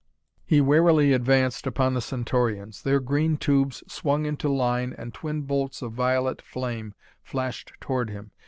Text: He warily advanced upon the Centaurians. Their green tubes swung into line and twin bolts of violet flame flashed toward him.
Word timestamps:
He 0.47 0.61
warily 0.61 1.13
advanced 1.13 1.67
upon 1.67 1.93
the 1.93 2.01
Centaurians. 2.01 2.81
Their 2.81 2.99
green 2.99 3.37
tubes 3.37 3.83
swung 3.87 4.25
into 4.25 4.49
line 4.49 4.95
and 4.97 5.13
twin 5.13 5.41
bolts 5.43 5.83
of 5.83 5.93
violet 5.93 6.41
flame 6.41 6.95
flashed 7.21 7.73
toward 7.79 8.09
him. 8.09 8.31